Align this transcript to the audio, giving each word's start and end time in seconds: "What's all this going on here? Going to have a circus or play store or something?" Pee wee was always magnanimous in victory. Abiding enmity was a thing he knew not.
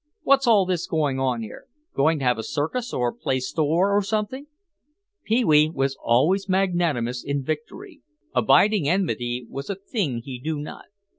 "What's 0.23 0.47
all 0.47 0.65
this 0.65 0.87
going 0.87 1.19
on 1.19 1.43
here? 1.43 1.65
Going 1.95 2.17
to 2.17 2.25
have 2.25 2.39
a 2.39 2.43
circus 2.43 2.91
or 2.91 3.13
play 3.13 3.39
store 3.39 3.95
or 3.95 4.01
something?" 4.01 4.47
Pee 5.25 5.45
wee 5.45 5.69
was 5.69 5.95
always 6.01 6.49
magnanimous 6.49 7.23
in 7.23 7.43
victory. 7.43 8.01
Abiding 8.33 8.89
enmity 8.89 9.45
was 9.47 9.69
a 9.69 9.75
thing 9.75 10.23
he 10.25 10.41
knew 10.43 10.57
not. 10.59 10.85